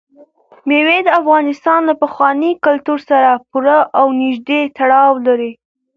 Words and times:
مېوې 0.67 0.97
د 1.03 1.09
افغانستان 1.21 1.79
له 1.89 1.93
پخواني 2.03 2.51
کلتور 2.65 2.99
سره 3.09 3.31
پوره 3.49 3.77
او 3.99 4.07
نږدې 4.21 4.61
تړاو 4.77 5.13
لري. 5.27 5.51